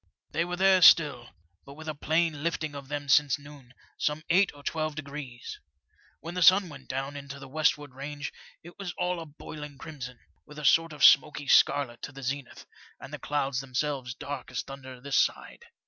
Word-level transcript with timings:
They 0.31 0.45
were 0.45 0.55
there 0.55 0.81
still, 0.81 1.29
but 1.63 1.75
with 1.75 1.87
a 1.87 1.93
plain 1.93 2.41
lifting 2.41 2.73
of 2.73 2.87
them 2.87 3.07
since 3.07 3.37
noon, 3.37 3.75
some 3.99 4.23
eight 4.31 4.51
or 4.55 4.63
twelve 4.63 4.95
degrees. 4.95 5.59
When 6.21 6.33
the 6.33 6.41
sun 6.41 6.69
went 6.69 6.87
down 6.87 7.15
into 7.15 7.37
the 7.37 7.47
westward 7.47 7.93
range 7.93 8.33
it 8.63 8.79
was 8.79 8.95
all 8.97 9.19
a 9.19 9.27
boiling 9.27 9.77
crimson, 9.77 10.17
with 10.43 10.57
a 10.57 10.65
sort 10.65 10.91
of 10.91 11.05
smoky 11.05 11.47
scarlet 11.47 12.01
to 12.01 12.11
the 12.11 12.23
zenith, 12.23 12.65
and 12.99 13.13
the 13.13 13.19
clouds 13.19 13.61
themselves 13.61 14.15
dark 14.15 14.49
as 14.49 14.63
thunder 14.63 14.99
this 14.99 15.17
side. 15.19 15.65